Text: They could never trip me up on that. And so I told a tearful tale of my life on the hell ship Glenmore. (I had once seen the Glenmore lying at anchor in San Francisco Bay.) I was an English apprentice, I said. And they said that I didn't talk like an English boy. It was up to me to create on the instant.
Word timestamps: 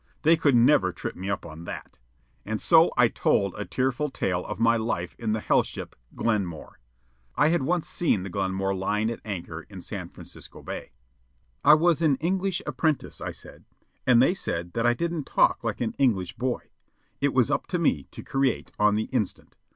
They 0.23 0.35
could 0.35 0.55
never 0.55 0.91
trip 0.91 1.15
me 1.15 1.29
up 1.29 1.45
on 1.45 1.65
that. 1.65 1.99
And 2.43 2.59
so 2.59 2.91
I 2.97 3.07
told 3.07 3.53
a 3.53 3.65
tearful 3.65 4.09
tale 4.09 4.43
of 4.47 4.59
my 4.59 4.75
life 4.75 5.15
on 5.21 5.33
the 5.33 5.39
hell 5.39 5.61
ship 5.61 5.95
Glenmore. 6.15 6.79
(I 7.35 7.49
had 7.49 7.61
once 7.61 7.87
seen 7.87 8.23
the 8.23 8.29
Glenmore 8.31 8.73
lying 8.73 9.11
at 9.11 9.21
anchor 9.23 9.61
in 9.69 9.79
San 9.81 10.09
Francisco 10.09 10.63
Bay.) 10.63 10.89
I 11.63 11.75
was 11.75 12.01
an 12.01 12.15
English 12.15 12.63
apprentice, 12.65 13.21
I 13.21 13.29
said. 13.29 13.63
And 14.07 14.19
they 14.19 14.33
said 14.33 14.73
that 14.73 14.87
I 14.87 14.95
didn't 14.95 15.25
talk 15.25 15.63
like 15.63 15.81
an 15.81 15.93
English 15.99 16.35
boy. 16.35 16.71
It 17.19 17.31
was 17.31 17.51
up 17.51 17.67
to 17.67 17.77
me 17.77 18.07
to 18.09 18.23
create 18.23 18.71
on 18.79 18.95
the 18.95 19.05
instant. 19.13 19.55